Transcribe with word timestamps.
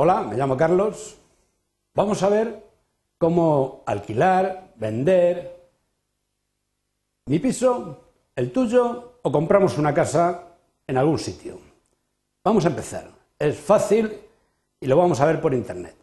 Hola, 0.00 0.22
me 0.22 0.36
llamo 0.36 0.56
Carlos. 0.56 1.18
Vamos 1.92 2.22
a 2.22 2.28
ver 2.28 2.62
cómo 3.18 3.82
alquilar, 3.84 4.72
vender 4.76 5.70
mi 7.26 7.40
piso, 7.40 8.04
el 8.36 8.52
tuyo 8.52 9.18
o 9.20 9.32
compramos 9.32 9.76
una 9.76 9.92
casa 9.92 10.54
en 10.86 10.98
algún 10.98 11.18
sitio. 11.18 11.58
Vamos 12.44 12.64
a 12.64 12.68
empezar. 12.68 13.10
Es 13.40 13.58
fácil 13.58 14.20
y 14.78 14.86
lo 14.86 14.96
vamos 14.96 15.20
a 15.20 15.26
ver 15.26 15.40
por 15.40 15.52
internet. 15.52 15.96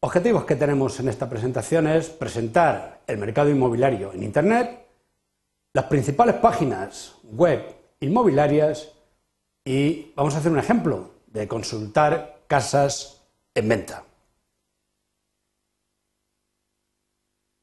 Objetivos 0.00 0.44
que 0.44 0.56
tenemos 0.56 1.00
en 1.00 1.08
esta 1.08 1.30
presentación 1.30 1.86
es 1.86 2.10
presentar 2.10 3.00
el 3.06 3.16
mercado 3.16 3.48
inmobiliario 3.48 4.12
en 4.12 4.22
internet, 4.22 4.86
las 5.72 5.86
principales 5.86 6.34
páginas 6.34 7.14
web 7.24 7.74
inmobiliarias 8.00 8.92
y 9.64 10.12
vamos 10.14 10.34
a 10.34 10.40
hacer 10.40 10.52
un 10.52 10.58
ejemplo 10.58 11.08
de 11.26 11.48
consultar 11.48 12.39
casas 12.50 13.22
en 13.54 13.68
venta. 13.68 14.02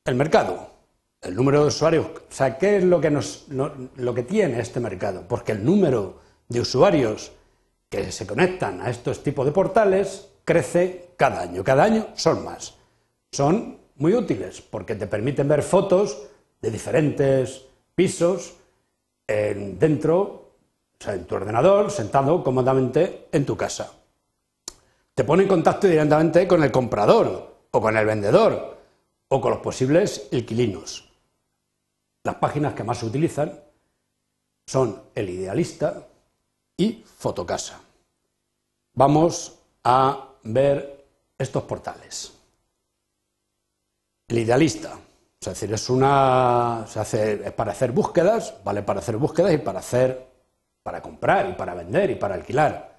El 0.06 0.16
mercado, 0.16 0.70
el 1.22 1.36
número 1.36 1.64
de 1.64 1.68
usuarios, 1.68 2.08
o 2.08 2.32
sea, 2.32 2.58
¿qué 2.58 2.78
es 2.78 2.86
lo 2.86 3.02
que, 3.02 3.12
nos, 3.12 3.48
lo 3.50 4.14
que 4.16 4.24
tiene 4.24 4.62
este 4.62 4.80
mercado? 4.80 5.26
Porque 5.28 5.52
el 5.52 5.66
número 5.66 6.22
de 6.48 6.62
usuarios 6.62 7.34
que 7.90 8.14
se 8.14 8.26
conectan 8.26 8.80
a 8.80 8.90
estos 8.90 9.24
tipos 9.24 9.46
de 9.46 9.52
portales 9.52 10.30
crece 10.46 11.10
cada 11.18 11.42
año. 11.42 11.66
Cada 11.66 11.84
año 11.84 12.08
son 12.16 12.46
más. 12.46 12.76
Son 13.34 13.80
muy 13.98 14.14
útiles 14.14 14.62
porque 14.62 14.96
te 14.96 15.08
permiten 15.08 15.50
ver 15.50 15.64
fotos 15.64 16.30
de 16.62 16.72
diferentes 16.72 17.66
pisos 17.94 18.56
dentro, 19.28 20.22
o 20.22 21.04
sea, 21.04 21.14
en 21.14 21.26
tu 21.26 21.36
ordenador, 21.36 21.92
sentado 21.92 22.42
cómodamente 22.42 23.28
en 23.34 23.46
tu 23.46 23.58
casa. 23.58 23.92
Te 25.18 25.24
pone 25.24 25.42
en 25.42 25.50
contacto 25.50 25.88
directamente 25.88 26.48
con 26.48 26.62
el 26.62 26.72
comprador 26.72 27.66
o 27.72 27.82
con 27.82 27.98
el 27.98 28.06
vendedor 28.06 28.78
o 29.30 29.42
con 29.42 29.50
los 29.50 29.62
posibles 29.62 30.28
inquilinos. 30.30 31.12
Las 32.24 32.36
páginas 32.36 32.76
que 32.76 32.84
más 32.84 33.00
se 33.00 33.08
utilizan 33.08 33.60
son 34.68 35.02
el 35.16 35.28
idealista 35.28 36.08
y 36.78 37.04
fotocasa. 37.04 37.80
Vamos 38.94 39.58
a 39.86 40.36
ver 40.44 41.08
estos 41.36 41.64
portales. 41.64 42.34
El 44.28 44.38
idealista, 44.38 45.00
es 45.42 45.48
decir, 45.48 45.74
es 45.74 45.90
una 45.90 46.86
se 46.88 47.00
hace 47.00 47.48
es 47.48 47.54
para 47.54 47.72
hacer 47.72 47.92
búsquedas, 47.92 48.54
vale 48.64 48.84
para 48.84 49.00
hacer 49.00 49.18
búsquedas 49.18 49.52
y 49.52 49.58
para 49.58 49.80
hacer 49.80 50.28
para 50.84 51.02
comprar 51.02 51.50
y 51.50 51.54
para 51.54 51.74
vender 51.74 52.12
y 52.12 52.16
para 52.16 52.36
alquilar. 52.36 52.97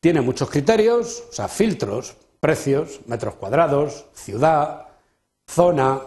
Tiene 0.00 0.20
muchos 0.20 0.48
criterios, 0.48 1.24
o 1.28 1.32
sea, 1.32 1.48
filtros, 1.48 2.16
precios, 2.40 3.00
metros 3.06 3.34
cuadrados, 3.34 4.06
ciudad, 4.14 4.86
zona 5.48 6.00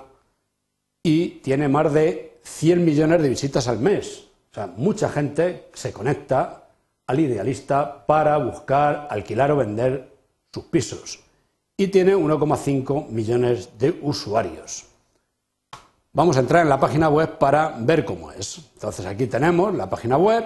y 1.04 1.30
tiene 1.42 1.68
más 1.68 1.94
de 1.94 2.40
100 2.44 2.86
millones 2.86 3.22
de 3.22 3.30
visitas 3.30 3.68
al 3.68 3.80
mes. 3.80 4.28
O 4.52 4.54
sea, 4.54 4.68
mucha 4.68 5.10
gente 5.10 5.70
se 5.74 5.92
conecta 5.92 6.70
al 7.08 7.20
idealista 7.20 8.06
para 8.06 8.38
buscar, 8.38 9.08
alquilar 9.10 9.52
o 9.52 9.58
vender 9.58 10.10
sus 10.54 10.66
pisos. 10.66 11.20
Y 11.78 11.88
tiene 11.88 12.16
1,5 12.16 13.10
millones 13.10 13.78
de 13.78 14.00
usuarios. 14.02 14.86
Vamos 16.14 16.38
a 16.38 16.42
entrar 16.42 16.64
en 16.64 16.70
la 16.70 16.80
página 16.80 17.10
web 17.10 17.38
para 17.38 17.76
ver 17.80 18.06
cómo 18.06 18.32
es. 18.32 18.60
Entonces 18.74 19.06
aquí 19.06 19.28
tenemos 19.28 19.74
la 19.74 19.90
página 19.90 20.18
web 20.18 20.46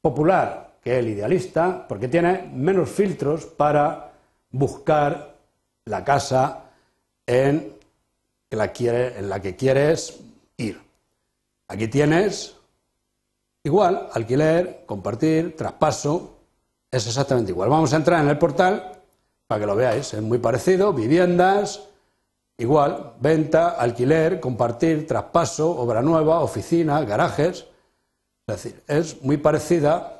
popular 0.00 0.69
que 0.82 0.98
el 0.98 1.08
idealista 1.08 1.86
porque 1.86 2.08
tiene 2.08 2.50
menos 2.52 2.88
filtros 2.88 3.46
para 3.46 4.12
buscar 4.50 5.34
la 5.84 6.04
casa 6.04 6.64
en 7.26 7.72
la, 8.50 8.72
que 8.72 9.56
quieres 9.56 10.20
ir. 10.56 10.80
Aquí 11.68 11.88
tienes 11.88 12.56
igual, 13.62 14.08
alquiler, 14.12 14.84
compartir, 14.86 15.54
traspaso, 15.56 16.38
es 16.90 17.06
exactamente 17.06 17.52
igual. 17.52 17.68
Vamos 17.68 17.92
a 17.92 17.96
entrar 17.96 18.20
en 18.20 18.28
el 18.28 18.38
portal 18.38 19.00
para 19.46 19.60
que 19.60 19.66
lo 19.66 19.76
veáis. 19.76 20.12
Es 20.12 20.22
muy 20.22 20.38
parecido. 20.38 20.92
Viviendas, 20.92 21.88
igual. 22.58 23.14
Venta, 23.20 23.70
alquiler, 23.70 24.40
compartir, 24.40 25.06
traspaso, 25.06 25.70
obra 25.70 26.02
nueva, 26.02 26.40
oficina, 26.40 27.00
garajes. 27.04 27.66
Es 28.48 28.56
decir, 28.56 28.82
es 28.88 29.22
muy 29.22 29.36
parecida 29.36 30.19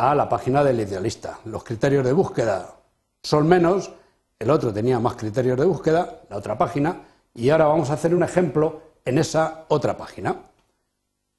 a 0.00 0.14
la 0.14 0.30
página 0.30 0.64
del 0.64 0.80
idealista. 0.80 1.40
Los 1.44 1.62
criterios 1.62 2.02
de 2.06 2.14
búsqueda 2.14 2.74
son 3.22 3.46
menos. 3.46 3.92
El 4.38 4.50
otro 4.50 4.72
tenía 4.72 4.98
más 4.98 5.14
criterios 5.14 5.58
de 5.58 5.66
búsqueda, 5.66 6.20
la 6.30 6.38
otra 6.38 6.56
página. 6.56 7.02
Y 7.34 7.50
ahora 7.50 7.66
vamos 7.66 7.90
a 7.90 7.94
hacer 7.94 8.14
un 8.14 8.22
ejemplo 8.22 8.80
en 9.04 9.18
esa 9.18 9.66
otra 9.68 9.98
página. 9.98 10.36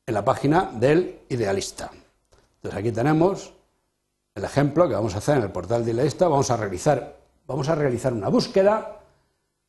En 0.05 0.13
la 0.13 0.23
página 0.23 0.69
del 0.73 1.21
idealista. 1.29 1.89
Entonces 2.57 2.79
aquí 2.79 2.91
tenemos 2.91 3.51
el 4.35 4.43
ejemplo 4.43 4.87
que 4.87 4.93
vamos 4.93 5.15
a 5.15 5.17
hacer 5.17 5.37
en 5.37 5.43
el 5.43 5.51
portal 5.51 5.83
de 5.83 5.93
Idealista, 5.93 6.27
vamos 6.27 6.51
a 6.51 6.57
realizar, 6.57 7.17
vamos 7.47 7.67
a 7.67 7.73
realizar 7.73 8.13
una 8.13 8.29
búsqueda, 8.29 8.99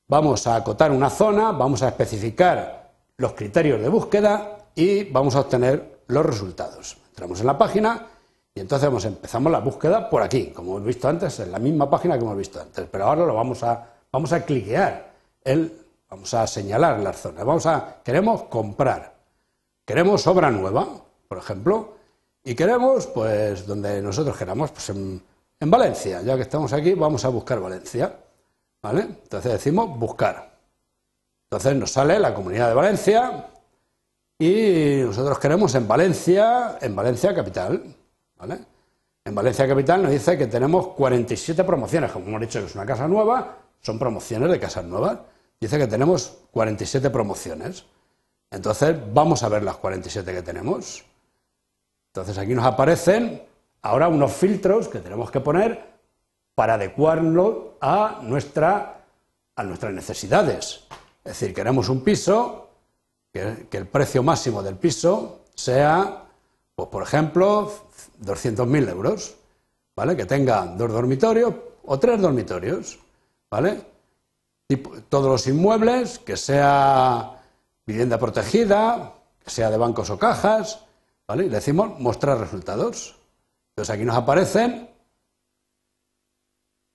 vamos 0.06 0.46
a 0.46 0.56
acotar 0.56 0.92
una 0.92 1.08
zona, 1.08 1.52
vamos 1.52 1.82
a 1.82 1.88
especificar 1.88 2.92
los 3.16 3.32
criterios 3.32 3.80
de 3.80 3.88
búsqueda 3.88 4.68
y 4.74 5.04
vamos 5.04 5.34
a 5.34 5.40
obtener 5.40 6.02
los 6.08 6.26
resultados. 6.26 6.98
Entramos 7.08 7.40
en 7.40 7.46
la 7.46 7.56
página 7.56 8.11
y 8.54 8.60
entonces 8.60 9.04
empezamos 9.04 9.50
la 9.50 9.60
búsqueda 9.60 10.08
por 10.10 10.22
aquí, 10.22 10.48
como 10.48 10.72
hemos 10.72 10.86
visto 10.86 11.08
antes, 11.08 11.40
en 11.40 11.52
la 11.52 11.58
misma 11.58 11.88
página 11.88 12.16
que 12.18 12.24
hemos 12.24 12.36
visto 12.36 12.60
antes, 12.60 12.86
pero 12.90 13.04
ahora 13.04 13.24
lo 13.24 13.34
vamos 13.34 13.62
a, 13.62 13.86
vamos 14.10 14.32
a 14.32 14.44
cliquear, 14.44 15.12
el, 15.42 15.72
vamos 16.08 16.32
a 16.34 16.46
señalar 16.46 17.00
las 17.00 17.20
zonas, 17.20 17.44
vamos 17.44 17.66
a, 17.66 18.00
queremos 18.04 18.44
comprar, 18.44 19.14
queremos 19.84 20.26
obra 20.26 20.50
nueva, 20.50 20.86
por 21.28 21.38
ejemplo, 21.38 22.02
y 22.44 22.54
queremos, 22.54 23.06
pues, 23.06 23.66
donde 23.66 24.02
nosotros 24.02 24.36
queramos, 24.36 24.72
pues 24.72 24.90
en, 24.90 25.22
Valencia. 25.60 26.22
Ya 26.22 26.34
que 26.34 26.42
estamos 26.42 26.72
aquí, 26.72 26.94
vamos 26.94 27.24
a 27.24 27.28
buscar 27.28 27.60
Valencia. 27.60 28.18
¿Vale? 28.82 29.02
Entonces 29.02 29.52
decimos 29.52 29.96
buscar. 29.96 30.58
Entonces 31.44 31.76
nos 31.76 31.92
sale 31.92 32.18
la 32.18 32.34
comunidad 32.34 32.68
de 32.68 32.74
Valencia 32.74 33.48
y 34.40 35.02
nosotros 35.04 35.38
queremos 35.38 35.72
en 35.76 35.86
Valencia, 35.86 36.78
en 36.80 36.96
Valencia 36.96 37.32
capital. 37.32 37.94
En 39.24 39.34
Valencia 39.34 39.68
capital 39.68 40.02
nos 40.02 40.10
dice 40.10 40.36
que 40.36 40.46
tenemos 40.46 40.88
47 40.88 41.62
promociones. 41.64 42.10
Como 42.10 42.26
hemos 42.26 42.40
dicho 42.40 42.60
que 42.60 42.66
es 42.66 42.74
una 42.74 42.86
casa 42.86 43.06
nueva, 43.06 43.58
son 43.80 43.98
promociones 43.98 44.50
de 44.50 44.58
casas 44.58 44.84
nuevas. 44.84 45.18
Dice 45.60 45.78
que 45.78 45.86
tenemos 45.86 46.38
47 46.50 47.10
promociones. 47.10 47.84
Entonces 48.50 48.96
vamos 49.12 49.42
a 49.42 49.48
ver 49.48 49.62
las 49.62 49.76
47 49.76 50.32
que 50.32 50.42
tenemos. 50.42 51.04
Entonces 52.08 52.36
aquí 52.36 52.54
nos 52.54 52.66
aparecen 52.66 53.42
ahora 53.82 54.08
unos 54.08 54.32
filtros 54.32 54.88
que 54.88 54.98
tenemos 54.98 55.30
que 55.30 55.40
poner 55.40 55.92
para 56.54 56.74
adecuarlo 56.74 57.76
a, 57.80 58.20
nuestra, 58.22 59.04
a 59.56 59.62
nuestras 59.62 59.92
necesidades. 59.92 60.84
Es 61.24 61.38
decir, 61.38 61.54
queremos 61.54 61.88
un 61.88 62.02
piso, 62.02 62.68
que, 63.32 63.66
el 63.70 63.86
precio 63.86 64.22
máximo 64.22 64.62
del 64.62 64.76
piso 64.76 65.40
sea, 65.54 66.24
pues 66.74 66.88
por 66.88 67.02
ejemplo, 67.02 67.72
200.000 68.22 68.88
euros. 68.88 69.36
¿vale? 69.96 70.16
Que 70.16 70.26
tenga 70.26 70.66
dos 70.66 70.90
dormitorios 70.90 71.54
o 71.84 71.98
tres 71.98 72.20
dormitorios, 72.20 72.98
¿vale? 73.50 73.92
todos 75.10 75.26
los 75.26 75.46
inmuebles, 75.48 76.18
que 76.18 76.34
sea 76.34 77.42
vivienda 77.84 78.18
protegida, 78.18 79.12
que 79.44 79.50
sea 79.50 79.70
de 79.70 79.76
bancos 79.76 80.08
o 80.08 80.18
cajas, 80.18 80.86
¿vale? 81.28 81.44
Y 81.44 81.50
le 81.50 81.56
decimos 81.56 82.00
mostrar 82.00 82.38
resultados. 82.38 83.14
Entonces 83.70 83.94
aquí 83.94 84.06
nos 84.06 84.16
aparecen 84.16 84.88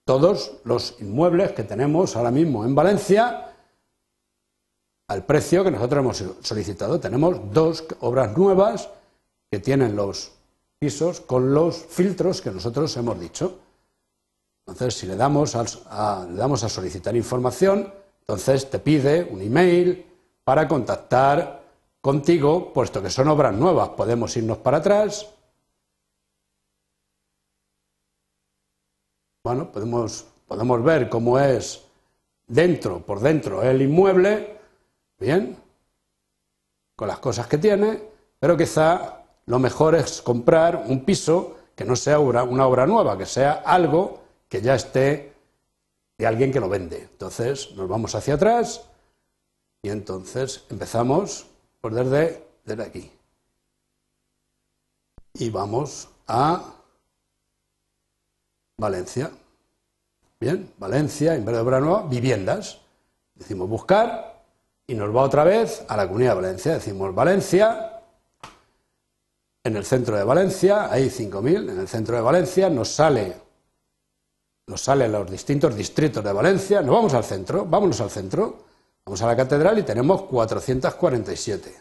todos 0.06 0.54
los 0.64 1.00
inmuebles 1.02 1.52
que 1.52 1.64
tenemos 1.64 2.16
ahora 2.16 2.32
mismo 2.32 2.66
en 2.66 2.74
Valencia 2.74 3.54
al 5.08 5.24
precio 5.24 5.64
que 5.64 5.70
nosotros 5.70 6.00
hemos 6.00 6.24
solicitado. 6.42 7.00
Tenemos 7.00 7.54
dos 7.54 7.86
obras 8.00 8.36
nuevas 8.36 8.90
que 9.52 9.60
tienen 9.60 9.96
los 9.96 10.37
pisos 10.80 11.22
con 11.22 11.54
los 11.54 11.78
filtros 11.78 12.42
que 12.42 12.52
nosotros 12.52 12.96
hemos 12.98 13.20
dicho. 13.20 13.60
Entonces, 14.66 14.96
si 14.96 15.08
le 15.08 15.16
damos 15.16 15.56
a, 15.56 16.26
le 16.26 16.36
damos 16.36 16.64
a 16.64 16.70
solicitar 16.70 17.16
información, 17.16 17.94
entonces 18.20 18.70
te 18.70 18.80
pide 18.80 19.24
un 19.24 19.42
email 19.42 20.06
para 20.44 20.68
contactar 20.68 21.64
contigo, 22.02 22.74
puesto 22.74 23.02
que 23.02 23.10
son 23.10 23.28
obras 23.30 23.54
nuevas. 23.54 23.90
Podemos 23.90 24.36
irnos 24.38 24.58
para 24.58 24.78
atrás. 24.78 25.28
Bueno, 29.44 29.72
podemos, 29.72 30.26
podemos 30.46 30.84
ver 30.84 31.10
cómo 31.10 31.40
es 31.40 31.82
dentro, 32.46 33.06
por 33.06 33.20
dentro, 33.20 33.64
el 33.64 33.82
inmueble, 33.82 34.60
bien, 35.18 35.58
con 36.96 37.08
las 37.08 37.20
cosas 37.20 37.48
que 37.48 37.58
tiene, 37.58 38.02
pero 38.40 38.58
quizá 38.58 39.17
lo 39.48 39.60
mejor 39.60 39.96
es 39.96 40.22
comprar 40.22 40.84
un 40.88 41.04
piso 41.04 41.58
que 41.76 41.86
no 41.86 41.96
sea 41.96 42.20
una 42.20 42.68
obra 42.68 42.86
nueva, 42.86 43.18
que 43.18 43.26
sea 43.26 43.54
algo 43.66 44.20
que 44.50 44.62
ya 44.62 44.76
esté 44.76 45.34
de 46.18 46.28
alguien 46.28 46.52
que 46.52 46.60
lo 46.60 46.70
vende. 46.70 47.02
Entonces 47.02 47.72
nos 47.72 47.88
vamos 47.88 48.14
hacia 48.14 48.36
atrás 48.36 48.84
y 49.82 49.90
entonces 49.90 50.66
empezamos 50.70 51.48
por 51.80 51.94
desde, 51.94 52.46
desde 52.66 52.84
aquí. 52.84 53.12
Y 55.34 55.50
vamos 55.50 56.10
a 56.28 56.74
Valencia. 58.76 59.32
Bien, 60.40 60.72
Valencia, 60.78 61.36
en 61.36 61.46
vez 61.46 61.56
de 61.56 61.62
obra 61.62 61.80
nueva, 61.80 62.04
viviendas. 62.04 62.82
Decimos 63.34 63.70
buscar 63.70 64.44
y 64.88 64.94
nos 64.94 65.16
va 65.16 65.22
otra 65.22 65.44
vez 65.44 65.86
a 65.88 65.96
la 65.96 66.06
comunidad 66.06 66.32
de 66.32 66.42
Valencia. 66.42 66.74
Decimos 66.74 67.16
Valencia, 67.16 67.97
en 69.68 69.76
el 69.76 69.86
centro 69.86 70.18
de 70.18 70.24
Valencia, 70.24 70.92
hay 70.92 71.10
5.000, 71.10 71.72
en 71.72 71.80
el 71.80 71.88
centro 71.88 72.16
de 72.16 72.22
Valencia 72.22 72.70
nos 72.70 72.90
sale 72.90 73.48
nos 74.68 74.82
salen 74.82 75.14
los 75.14 75.32
distintos 75.32 75.76
distritos 75.76 76.24
de 76.24 76.34
Valencia, 76.34 76.82
nos 76.82 76.94
vamos 76.94 77.14
al 77.14 77.24
centro, 77.24 77.66
vámonos 77.66 78.02
al 78.02 78.10
centro, 78.10 78.66
vamos 79.06 79.22
a 79.22 79.28
la 79.28 79.36
catedral 79.36 79.80
y 79.80 79.84
tenemos 79.84 80.24
447. 80.24 81.74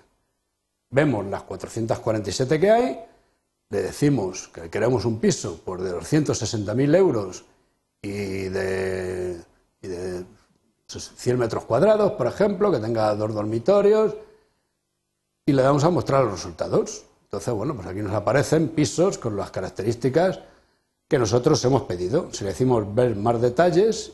Vemos 0.90 1.26
las 1.26 1.42
447 1.42 2.60
que 2.60 2.70
hay, 2.70 3.00
le 3.70 3.82
decimos 3.82 4.48
que 4.48 4.70
queremos 4.70 5.04
un 5.04 5.18
piso 5.18 5.60
por 5.64 5.82
de 5.82 5.92
260.000 5.92 6.96
euros 6.96 7.44
y 8.00 8.10
de, 8.10 9.42
y 9.82 9.88
de 9.88 10.24
100 10.86 11.38
metros 11.38 11.64
cuadrados, 11.64 12.12
por 12.12 12.28
ejemplo, 12.28 12.70
que 12.70 12.78
tenga 12.78 13.12
dos 13.16 13.34
dormitorios, 13.34 14.14
y 15.44 15.52
le 15.52 15.62
damos 15.62 15.82
a 15.82 15.90
mostrar 15.90 16.22
los 16.22 16.34
resultados. 16.34 17.04
Entonces, 17.26 17.52
bueno, 17.52 17.74
pues 17.74 17.88
aquí 17.88 18.00
nos 18.00 18.14
aparecen 18.14 18.68
pisos 18.68 19.18
con 19.18 19.36
las 19.36 19.50
características 19.50 20.38
que 21.08 21.18
nosotros 21.18 21.64
hemos 21.64 21.82
pedido. 21.82 22.32
Si 22.32 22.44
le 22.44 22.50
decimos 22.50 22.94
ver 22.94 23.16
más 23.16 23.40
detalles, 23.40 24.12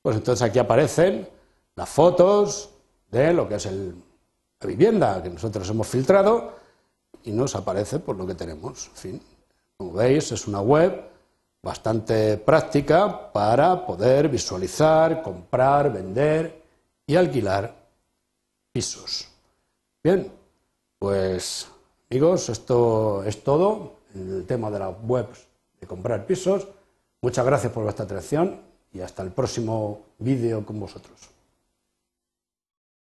pues 0.00 0.16
entonces 0.16 0.48
aquí 0.48 0.60
aparecen 0.60 1.28
las 1.74 1.88
fotos 1.88 2.70
de 3.10 3.32
lo 3.32 3.48
que 3.48 3.56
es 3.56 3.66
la 3.66 4.66
vivienda 4.66 5.20
que 5.20 5.30
nosotros 5.30 5.68
hemos 5.68 5.88
filtrado 5.88 6.52
y 7.24 7.32
nos 7.32 7.56
aparece 7.56 7.98
por 7.98 8.16
lo 8.16 8.24
que 8.24 8.36
tenemos. 8.36 8.86
En 8.86 8.94
fin, 8.94 9.22
como 9.76 9.92
veis, 9.94 10.30
es 10.30 10.46
una 10.46 10.60
web 10.60 11.08
bastante 11.60 12.36
práctica 12.38 13.32
para 13.32 13.84
poder 13.84 14.28
visualizar, 14.28 15.22
comprar, 15.22 15.92
vender 15.92 16.62
y 17.04 17.16
alquilar 17.16 17.74
pisos. 18.72 19.28
Bien, 20.04 20.32
pues 21.00 21.68
amigos, 22.10 22.48
esto 22.48 23.22
es 23.24 23.42
todo 23.44 23.98
el 24.14 24.46
tema 24.46 24.70
de 24.70 24.78
las 24.78 24.94
webs 25.02 25.46
de 25.78 25.86
comprar 25.86 26.26
pisos. 26.26 26.66
Muchas 27.20 27.44
gracias 27.44 27.70
por 27.72 27.82
vuestra 27.82 28.06
atención 28.06 28.62
y 28.92 29.00
hasta 29.00 29.22
el 29.22 29.30
próximo 29.30 30.00
vídeo 30.18 30.64
con 30.64 30.80
vosotros. 30.80 31.37